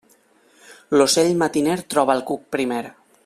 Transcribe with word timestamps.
L'ocell 0.97 1.29
matiner 1.43 1.77
troba 1.95 2.17
el 2.19 2.25
cuc 2.31 2.49
primer. 2.57 2.83